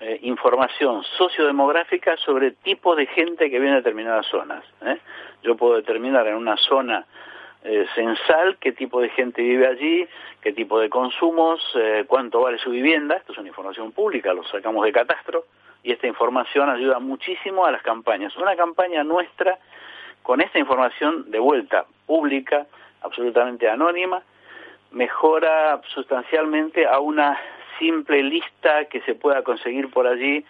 [0.00, 4.62] eh, información sociodemográfica sobre tipo de gente que viene a determinadas zonas.
[4.84, 4.98] ¿eh?
[5.42, 7.06] Yo puedo determinar en una zona
[7.66, 10.06] eh, censal, qué tipo de gente vive allí,
[10.40, 14.44] qué tipo de consumos, eh, cuánto vale su vivienda, esto es una información pública, lo
[14.44, 15.44] sacamos de catastro,
[15.82, 18.36] y esta información ayuda muchísimo a las campañas.
[18.36, 19.58] Una campaña nuestra,
[20.22, 22.66] con esta información de vuelta pública,
[23.02, 24.22] absolutamente anónima,
[24.92, 27.38] mejora sustancialmente a una
[27.78, 30.44] simple lista que se pueda conseguir por allí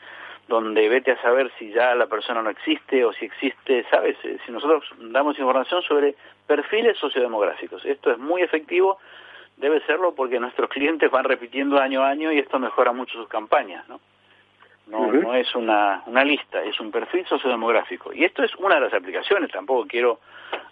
[0.49, 4.17] donde vete a saber si ya la persona no existe o si existe, ¿sabes?
[4.25, 6.15] Eh, si nosotros damos información sobre
[6.47, 8.99] perfiles sociodemográficos, esto es muy efectivo,
[9.57, 13.29] debe serlo porque nuestros clientes van repitiendo año a año y esto mejora mucho sus
[13.29, 14.01] campañas, ¿no?
[14.87, 18.13] No, no es una, una lista, es un perfil sociodemográfico.
[18.13, 20.21] Y esto es una de las aplicaciones, tampoco quiero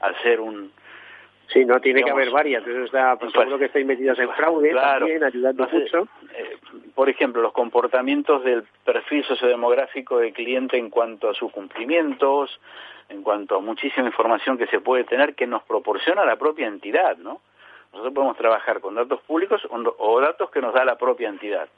[0.00, 0.70] hacer un,
[1.48, 2.66] Sí, no tiene que haber varias.
[2.66, 6.08] Eso está, pues, seguro que estáis metidos en fraude también, ayudando mucho.
[6.94, 12.60] Por ejemplo, los comportamientos del perfil sociodemográfico del cliente en cuanto a sus cumplimientos,
[13.08, 17.16] en cuanto a muchísima información que se puede tener que nos proporciona la propia entidad,
[17.16, 17.40] ¿no?
[17.92, 21.68] Nosotros podemos trabajar con datos públicos o datos que nos da la propia entidad.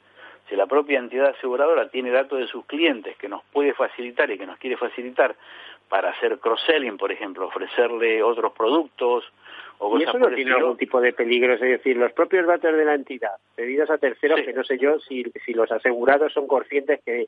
[0.49, 4.37] Si la propia entidad aseguradora tiene datos de sus clientes que nos puede facilitar y
[4.37, 5.35] que nos quiere facilitar
[5.89, 9.25] para hacer cross-selling, por ejemplo, ofrecerle otros productos
[9.79, 11.53] o cosas ¿Y eso no tiene algún tipo de peligro?
[11.53, 14.99] Es decir, los propios datos de la entidad, pedidos a terceros, que no sé yo
[14.99, 17.27] si, si los asegurados son conscientes que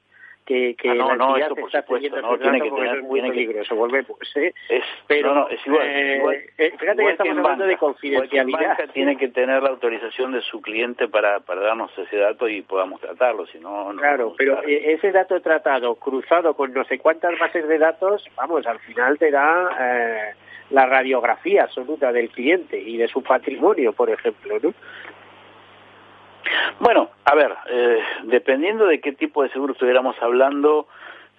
[0.49, 3.21] que, que ah, no, la no, eso por supuesto, no, tiene que tener, es muy
[3.21, 4.51] tiene peligroso, volvemos, ¿eh?
[4.67, 8.59] Es, pero, no, no, es igual, eh, igual, eh, fíjate que estamos hablando de confidencialidad.
[8.69, 12.63] banca tiene que tener la autorización de su cliente para, para darnos ese dato y
[12.63, 13.93] podamos tratarlo, si no...
[13.93, 18.25] no claro, pero eh, ese dato tratado, cruzado con no sé cuántas bases de datos,
[18.35, 20.33] vamos, al final te da eh,
[20.69, 24.73] la radiografía absoluta del cliente y de su patrimonio, por ejemplo, ¿no?
[26.79, 30.87] Bueno, a ver, eh, dependiendo de qué tipo de seguro estuviéramos hablando,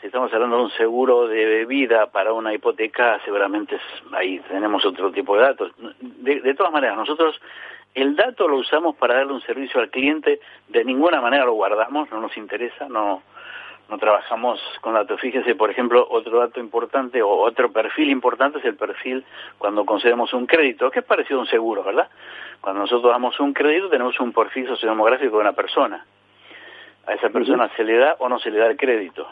[0.00, 3.78] si estamos hablando de un seguro de vida para una hipoteca, seguramente
[4.12, 5.72] ahí tenemos otro tipo de datos.
[6.00, 7.40] De, de, todas maneras, nosotros
[7.94, 12.10] el dato lo usamos para darle un servicio al cliente, de ninguna manera lo guardamos,
[12.10, 13.22] no nos interesa, no,
[13.90, 15.20] no trabajamos con datos.
[15.20, 19.24] Fíjese, por ejemplo, otro dato importante o otro perfil importante es el perfil
[19.58, 22.08] cuando concedemos un crédito, que es parecido a un seguro, ¿verdad?
[22.60, 26.06] Cuando nosotros damos un crédito tenemos un perfil sociodemográfico de una persona.
[27.06, 29.28] A esa persona se le da o no se le da el crédito.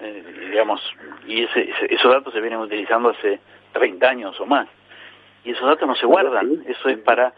[0.00, 0.82] Eh, digamos,
[1.28, 3.38] y ese, esos datos se vienen utilizando hace
[3.72, 4.66] 30 años o más.
[5.44, 7.32] Y esos datos no se guardan, eso es para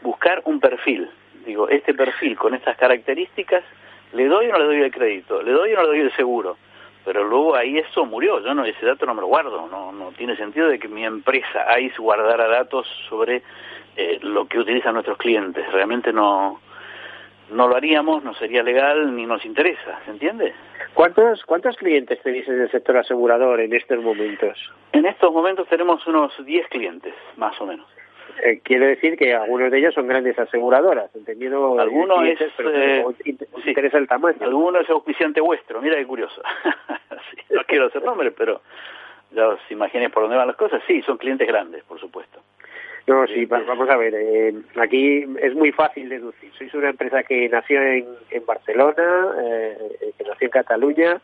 [0.00, 1.10] buscar un perfil.
[1.44, 3.64] Digo, este perfil con estas características
[4.12, 6.16] le doy o no le doy el crédito, le doy o no le doy el
[6.16, 6.56] seguro,
[7.04, 10.12] pero luego ahí eso murió, yo no ese dato no me lo guardo, no no
[10.12, 13.42] tiene sentido de que mi empresa ahí guardara datos sobre
[13.96, 16.60] eh, lo que utilizan nuestros clientes, realmente no
[17.50, 20.52] no lo haríamos, no sería legal ni nos interesa, ¿se entiende?
[20.94, 24.58] ¿Cuántos cuántos clientes tenéis en el sector asegurador en estos momentos?
[24.92, 27.86] En estos momentos tenemos unos 10 clientes, más o menos.
[28.42, 33.04] Eh, quiere decir que algunos de ellos son grandes aseguradoras, entendiendo algunos es, pero eh,
[33.24, 33.36] sí,
[33.76, 34.36] el tamaño.
[34.40, 36.40] Alguno es auspiciante vuestro, mira qué curioso.
[37.30, 38.60] sí, no quiero hacer nombres, pero
[39.32, 40.82] ya os imaginéis por dónde van las cosas.
[40.86, 42.40] Sí, son clientes grandes, por supuesto.
[43.06, 46.52] No, sí, vamos a ver, eh, aquí es muy fácil deducir.
[46.52, 51.20] Sois una empresa que nació en, en Barcelona, eh, que nació en Cataluña,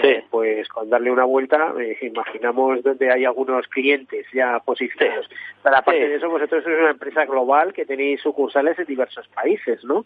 [0.00, 0.06] Sí.
[0.08, 5.26] Eh, pues con darle una vuelta, eh, imaginamos donde hay algunos clientes ya posicionados.
[5.28, 5.34] Sí.
[5.62, 6.08] Pero aparte Sí.
[6.08, 10.04] de eso, vosotros sois una empresa global que tenéis sucursales en diversos países, ¿no?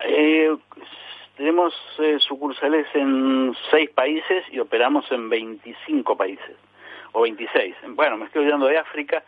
[0.00, 0.54] Eh,
[1.36, 6.56] tenemos eh, sucursales en seis países y operamos en 25 países,
[7.12, 7.74] o 26.
[7.90, 9.22] Bueno, me estoy olvidando de África.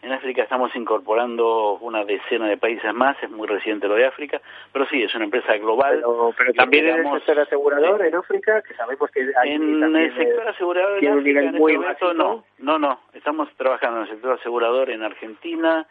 [0.00, 4.40] En África estamos incorporando una decena de países más, es muy reciente lo de África,
[4.72, 6.02] pero sí, es una empresa global.
[6.36, 10.46] Pero, también en el sector asegurador en África, que sabemos que hay En el sector
[10.46, 14.10] eh, asegurador en África, en muy este momento, no, no, no, estamos trabajando en el
[14.10, 15.84] sector asegurador en Argentina,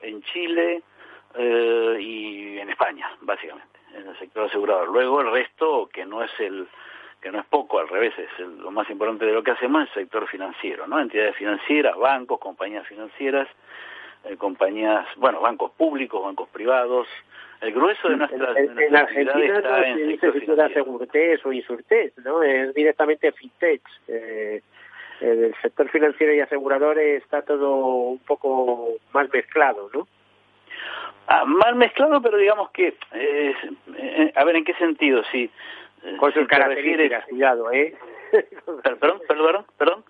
[0.00, 0.82] en Chile
[1.34, 4.88] eh, y en España, básicamente, en el sector asegurador.
[4.88, 6.68] Luego el resto, que no es el
[7.20, 9.82] que no es poco, al revés, es el- lo más importante de lo que hacemos,
[9.82, 11.00] es el sector financiero, ¿no?
[11.00, 13.48] Entidades financieras, bancos, compañías financieras,
[14.24, 17.08] eh, compañías, bueno, bancos públicos, bancos privados.
[17.60, 20.10] El grueso de nuestras, de en, en nuestras Argentina actividades no está se en dice
[20.20, 21.40] sector financiero.
[21.44, 22.42] O Insurtes, ¿no?
[22.42, 23.82] Es directamente Fintech.
[24.06, 24.62] Eh,
[25.20, 30.06] el sector financiero y asegurador está todo un poco más mezclado, ¿no?
[31.26, 33.54] Ah, mal mezclado, pero digamos que, eh,
[33.96, 35.24] eh, a ver, ¿en qué sentido?
[35.32, 35.50] Si, eh,
[36.18, 37.94] Con sus te características, refieres- cuidado, ¿eh?
[38.32, 40.04] Per- Perdón, perdón, perdón.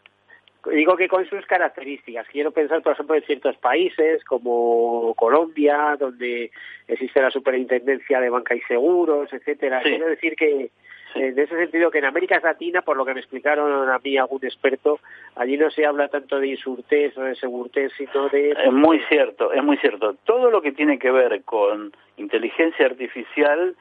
[0.72, 2.26] Digo que con sus características.
[2.28, 6.50] Quiero pensar, por ejemplo, en ciertos países como Colombia, donde
[6.88, 9.80] existe la superintendencia de banca y seguros, etcétera.
[9.82, 9.90] Sí.
[9.90, 10.70] Quiero decir que,
[11.14, 14.44] en ese sentido, que en América Latina, por lo que me explicaron a mí algún
[14.44, 14.98] experto,
[15.36, 18.50] allí no se habla tanto de insurtés o de segurtés, sino de...
[18.50, 20.16] Es muy cierto, es muy cierto.
[20.24, 23.74] Todo lo que tiene que ver con inteligencia artificial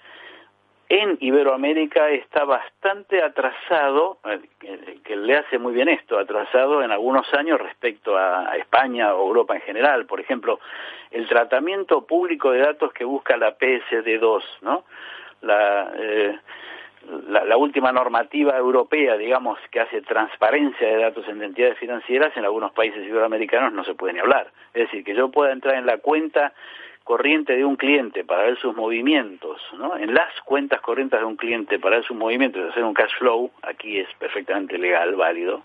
[0.89, 4.39] en Iberoamérica está bastante atrasado, eh,
[5.03, 9.55] que, le hace muy bien esto, atrasado en algunos años respecto a, España o Europa
[9.55, 10.05] en general.
[10.05, 10.59] Por ejemplo,
[11.11, 14.85] el tratamiento público de datos que busca la PSD2, ¿no?
[15.41, 16.39] La, eh,
[17.29, 22.71] la última normativa europea, digamos, que hace transparencia de datos en entidades financieras, en algunos
[22.73, 24.51] países iberoamericanos no se puede ni hablar.
[24.73, 26.53] Es decir, que yo pueda entrar en la cuenta
[27.07, 29.95] corriente de un cliente para ver sus movimientos, ¿no?
[29.95, 33.49] En las cuentas corrientes de un cliente para ver sus movimientos hacer un cash flow,
[33.63, 35.63] aquí es perfectamente legal, válido,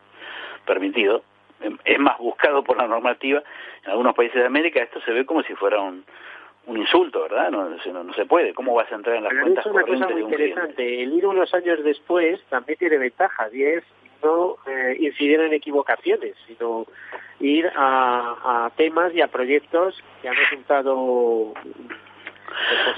[0.64, 1.24] permitido.
[1.60, 3.42] Em, Es más buscado por la normativa.
[3.84, 6.04] En algunos países de América esto se ve como si fuera un,
[6.66, 7.50] un insulto, ¿verdad?
[7.50, 8.54] No, no, no se puede.
[8.54, 10.30] ¿Cómo vas a entrar en las Pero cuentas es una cosa corrientes muy de un
[10.32, 10.60] cliente?
[10.60, 11.02] interesante.
[11.02, 13.82] El ir unos años después también tiene ventajas y es
[14.22, 16.86] no eh, incidir en equivocaciones, sino
[17.40, 21.54] ir a, temas y a proyectos que han resultado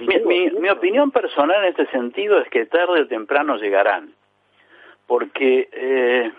[0.05, 4.13] pues, mi, mi, opinión personal en este sentido es que tarde o temprano llegarán,
[5.07, 6.33] porque eh,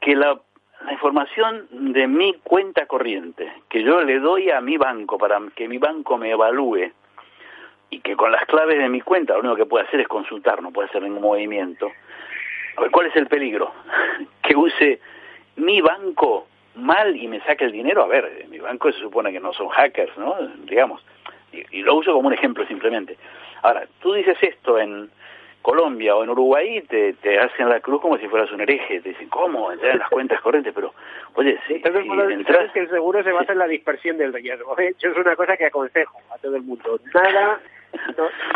[0.00, 0.40] que la,
[0.84, 5.68] la, información de mi cuenta corriente, que yo le doy a mi banco para que
[5.68, 6.92] mi banco me evalúe,
[7.94, 10.60] y que con las claves de mi cuenta lo único que puede hacer es consultar,
[10.62, 11.90] no puede hacer ningún movimiento.
[12.74, 13.72] ¿Cuál es el peligro?
[14.42, 15.00] que use
[15.56, 16.46] mi banco
[16.76, 18.02] mal y me saque el dinero.
[18.02, 20.36] A ver, mi banco se supone que no son hackers, ¿no?
[20.64, 21.04] Digamos.
[21.52, 23.16] Y, lo uso como un ejemplo simplemente.
[23.62, 25.08] Ahora, tú dices esto en
[25.62, 29.00] Colombia o en Uruguay, te, te hacen la cruz como si fueras un hereje.
[29.00, 29.70] Te dicen, ¿cómo?
[29.70, 30.74] Entrar en las cuentas corrientes.
[30.74, 30.92] Pero,
[31.34, 32.72] oye, si, entras...
[32.72, 34.74] que el seguro se basa en la dispersión del riesgo.
[34.74, 36.98] De hecho, es una cosa que aconsejo a todo el mundo.
[37.14, 37.60] Nada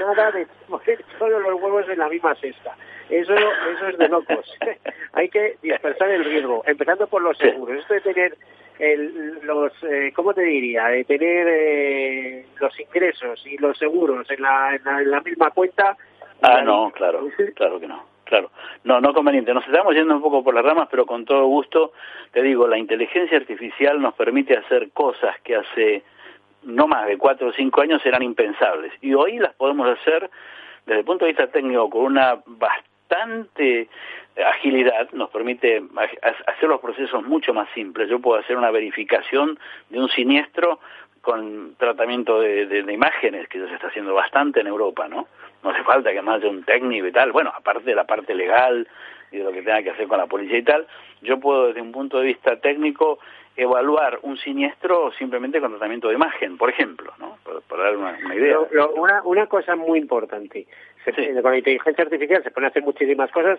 [0.00, 2.76] nada de poner todos los huevos en la misma cesta.
[3.08, 4.58] Eso, eso es de locos.
[5.12, 7.78] Hay que dispersar el riesgo, empezando por los seguros.
[7.78, 8.36] Esto de tener
[8.78, 10.86] el, los, eh, ¿cómo te diría?
[10.88, 15.96] De tener eh, los ingresos y los seguros en la, en la, misma cuenta.
[16.42, 18.04] Ah, no, claro, claro que no.
[18.24, 18.50] Claro,
[18.84, 19.54] no, no conveniente.
[19.54, 21.92] Nos estamos yendo un poco por las ramas, pero con todo gusto,
[22.30, 26.02] te digo, la inteligencia artificial nos permite hacer cosas que hace
[26.62, 28.92] no más de cuatro o cinco años eran impensables.
[29.00, 30.30] Y hoy las podemos hacer
[30.86, 33.88] desde el punto de vista técnico con una bastante
[34.46, 35.82] agilidad, nos permite
[36.46, 38.08] hacer los procesos mucho más simples.
[38.08, 39.58] Yo puedo hacer una verificación
[39.90, 40.80] de un siniestro
[41.20, 45.26] con tratamiento de, imágenes, que ya se está haciendo bastante en Europa, ¿no?
[45.62, 47.32] No hace falta que más de un técnico y tal.
[47.32, 48.86] Bueno, aparte de la parte legal
[49.30, 50.86] y de lo que tenga que hacer con la policía y tal,
[51.20, 53.18] yo puedo desde un punto de vista técnico
[53.58, 57.38] evaluar un siniestro simplemente con tratamiento de imagen, por ejemplo, ¿no?
[57.68, 58.58] Para, dar una, idea.
[58.94, 60.66] una, una cosa muy importante,
[61.04, 63.58] con la inteligencia artificial se pueden hacer muchísimas cosas,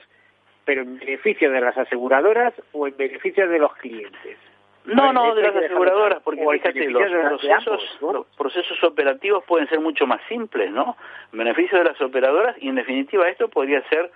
[0.64, 4.38] pero en beneficio de las aseguradoras o en beneficio de los clientes.
[4.86, 10.08] No, no, de las aseguradoras, porque fíjate, los procesos, los procesos operativos pueden ser mucho
[10.08, 10.96] más simples, ¿no?
[11.34, 14.10] En beneficio de las operadoras y en definitiva esto podría ser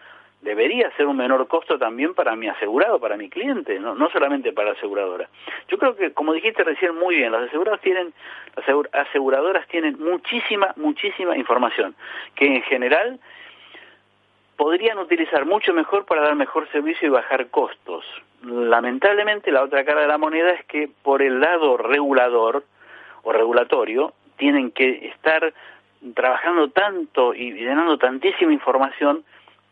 [0.44, 4.52] debería ser un menor costo también para mi asegurado, para mi cliente, no, no solamente
[4.52, 5.30] para la aseguradora.
[5.70, 8.14] Yo creo que, como dijiste recién muy bien, las aseguradoras tienen,
[8.56, 8.66] las
[9.08, 11.96] aseguradoras tienen muchísima, muchísima información,
[12.36, 13.20] que en general
[14.58, 18.06] podrían utilizar mucho mejor para dar mejor servicio y bajar costos.
[18.44, 22.64] Lamentablemente, la otra cara de la moneda es que por el lado regulador
[23.24, 25.54] o regulatorio tienen que estar
[26.14, 29.24] trabajando tanto y llenando tantísima información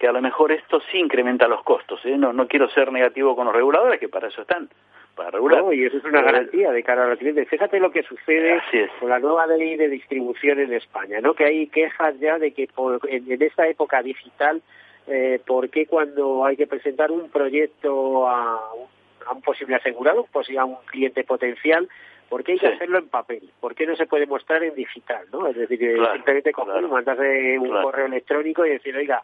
[0.02, 2.04] que a lo mejor esto sí incrementa los costos.
[2.06, 2.18] ¿eh?
[2.18, 4.68] No, no quiero ser negativo con los reguladores, que para eso están,
[5.16, 5.64] para regular.
[5.76, 7.48] y eso es una garantía de cara a los clientes.
[7.48, 8.60] Fíjate lo que sucede
[9.00, 11.36] con la nueva ley de distribución en España, ¿no?
[11.36, 12.68] que hay quejas ya de que
[13.10, 14.64] en, esta época digital,
[15.06, 20.66] eh, ¿por qué cuando hay que presentar un proyecto a un, posible asegurado, pues a
[20.66, 21.88] un cliente potencial,
[22.28, 23.52] ¿Por qué hay que hacerlo en papel?
[23.60, 25.26] ¿Por qué no se puede mostrar en digital?
[25.34, 25.48] ¿no?
[25.48, 29.22] Es decir, simplemente coger, mandarse un correo electrónico y decir, oiga,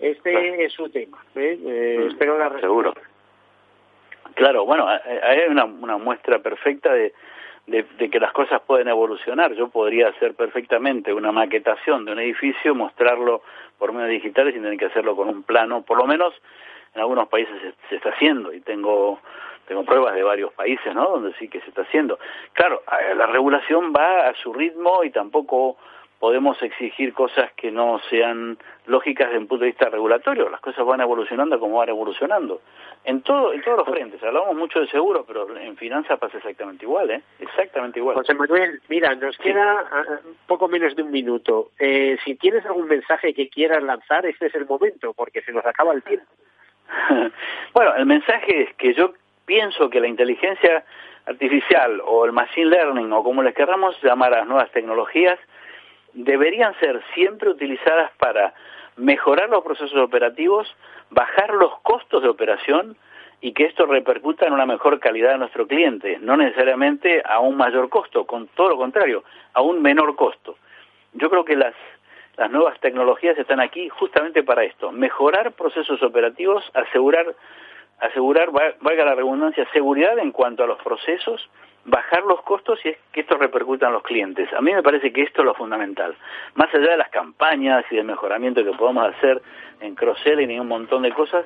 [0.00, 1.18] este es su tema.
[1.34, 1.58] ¿eh?
[1.64, 2.66] Eh, mm, espero la respuesta.
[2.66, 2.94] Seguro.
[4.34, 7.12] Claro, bueno, hay una, una muestra perfecta de,
[7.66, 9.52] de, que las cosas pueden evolucionar.
[9.54, 13.42] Yo podría hacer perfectamente una maquetación de un edificio, mostrarlo
[13.78, 15.82] por medios digitales sin tener que hacerlo con un plano.
[15.82, 16.34] Por lo menos
[16.94, 17.54] en algunos países
[17.88, 19.20] se, está haciendo y tengo
[19.66, 21.10] tengo pruebas de varios países, ¿no?
[21.10, 22.18] Donde sí que se está haciendo.
[22.54, 22.82] Claro,
[23.16, 25.76] la regulación va a su ritmo y tampoco
[26.20, 30.50] podemos exigir cosas que no sean lógicas desde un punto de vista regulatorio.
[30.50, 32.60] Las cosas van evolucionando como van evolucionando.
[33.04, 34.22] En todo, en todos los frentes.
[34.22, 37.22] Hablamos mucho de seguro, pero en finanzas pasa exactamente igual, ¿eh?
[37.38, 38.16] Exactamente igual.
[38.16, 41.70] José Manuel, mira, nos queda ah, poco menos de un minuto.
[41.78, 45.64] Eh, si tienes algún mensaje que quieras lanzar, este es el momento, porque se nos
[45.64, 46.26] acaba el tiempo.
[47.72, 49.14] bueno, el mensaje es que yo
[49.46, 50.84] pienso que la inteligencia
[51.24, 55.38] artificial o el machine learning o como les querramos llamar a las nuevas tecnologías
[56.12, 58.54] deberían ser siempre utilizadas para
[58.96, 60.74] mejorar los procesos operativos,
[61.10, 62.96] bajar los costos de operación
[63.40, 67.56] y que esto repercuta en una mejor calidad de nuestro cliente, no necesariamente a un
[67.56, 70.56] mayor costo, con todo lo contrario, a un menor costo.
[71.14, 71.74] Yo creo que las,
[72.36, 77.34] las nuevas tecnologías están aquí justamente para esto, mejorar procesos operativos, asegurar,
[78.00, 81.48] asegurar, valga la redundancia, seguridad en cuanto a los procesos,
[81.84, 84.52] bajar los costos y es que esto repercuta en los clientes.
[84.52, 86.14] A mí me parece que esto es lo fundamental.
[86.54, 89.40] Más allá de las campañas y del mejoramiento que podemos hacer
[89.80, 91.44] en cross-selling y un montón de cosas,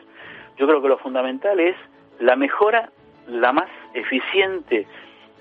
[0.56, 1.76] yo creo que lo fundamental es
[2.18, 2.90] la mejora,
[3.28, 4.86] la más eficiente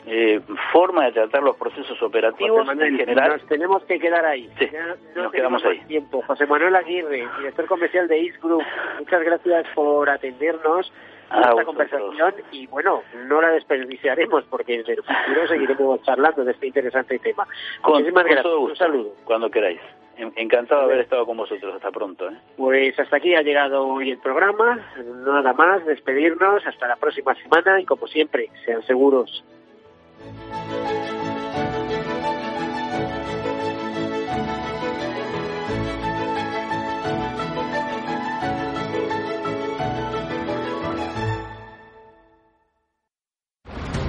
[0.05, 0.41] eh,
[0.71, 3.31] forma de tratar los procesos operativos en general.
[3.31, 4.49] Nos tenemos que quedar ahí.
[4.59, 4.69] Sí,
[5.15, 5.79] nos quedamos ahí.
[5.87, 6.21] Tiempo.
[6.27, 8.63] José Manuel Aguirre, director comercial de East Group,
[8.99, 10.91] muchas gracias por atendernos
[11.34, 16.67] esta conversación y bueno, no la desperdiciaremos porque en el futuro seguiremos charlando de este
[16.67, 17.47] interesante tema.
[17.84, 18.45] Muchísimas gracias.
[18.45, 19.13] Un saludo.
[19.25, 19.79] Cuando queráis.
[20.15, 21.73] Encantado de haber estado con vosotros.
[21.75, 22.29] Hasta pronto.
[22.29, 22.38] ¿eh?
[22.55, 24.79] Pues hasta aquí ha llegado hoy el programa.
[25.25, 26.65] Nada más, despedirnos.
[26.67, 29.43] Hasta la próxima semana y como siempre, sean seguros.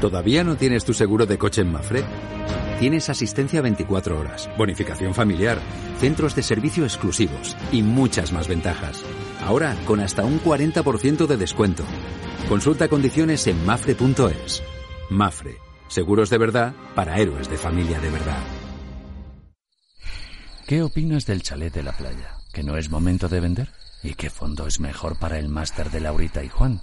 [0.05, 2.05] ¿Todavía no tienes tu seguro de coche en Mafre?
[2.79, 5.59] Tienes asistencia 24 horas, bonificación familiar,
[5.99, 9.03] centros de servicio exclusivos y muchas más ventajas.
[9.47, 11.85] Ahora con hasta un 40% de descuento.
[12.51, 14.63] Consulta condiciones en mafre.es.
[15.09, 15.57] Mafre,
[15.89, 18.43] seguros de verdad para héroes de familia de verdad.
[20.67, 22.37] ¿Qué opinas del chalet de la playa?
[22.53, 23.71] ¿Que no es momento de vender?
[24.03, 26.83] ¿Y qué fondo es mejor para el máster de Laurita y Juan?